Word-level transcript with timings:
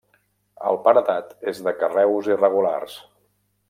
El 0.69 0.79
paredat 0.87 1.29
és 1.53 1.63
de 1.69 1.77
carreus 1.85 2.35
irregulars. 2.37 3.01